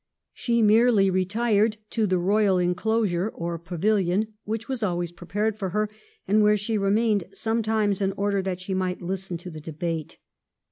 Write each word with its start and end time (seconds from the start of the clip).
She 0.33 0.63
merely 0.63 1.11
retired 1.11 1.77
to 1.91 2.07
the 2.07 2.17
royal 2.17 2.57
enclosure 2.57 3.29
or 3.29 3.59
pavihon 3.59 4.29
which 4.45 4.67
was 4.67 4.81
always 4.81 5.11
prepared 5.11 5.55
for 5.59 5.69
her, 5.69 5.91
and 6.27 6.41
where 6.41 6.57
she 6.57 6.75
remained 6.75 7.25
sometimes 7.33 8.01
in 8.01 8.11
order 8.13 8.41
that 8.41 8.61
she 8.61 8.73
might 8.73 9.03
listen 9.03 9.37
to 9.37 9.51
the 9.51 9.61
debate. 9.61 10.17